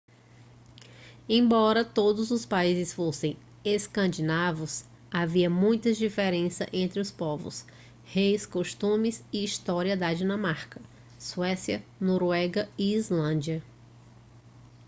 embora 1.29 1.85
todos 1.85 2.31
os 2.31 2.43
países 2.43 2.91
fossem 2.91 3.37
escandinavos 3.63 4.83
havia 5.11 5.47
muitas 5.47 5.95
diferenças 5.95 6.65
entre 6.73 6.99
os 6.99 7.11
povos 7.11 7.63
reis 8.05 8.43
costumes 8.47 9.23
e 9.31 9.43
história 9.43 9.95
da 9.95 10.11
dinamarca 10.11 10.81
suécia 11.19 11.85
noruega 11.99 12.67
e 12.79 12.95
islândia 12.95 13.61